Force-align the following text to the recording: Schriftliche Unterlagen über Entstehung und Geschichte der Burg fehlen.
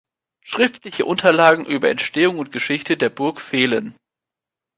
Schriftliche 0.43 1.05
Unterlagen 1.05 1.63
über 1.63 1.91
Entstehung 1.91 2.39
und 2.39 2.51
Geschichte 2.51 2.97
der 2.97 3.09
Burg 3.09 3.39
fehlen. 3.39 3.95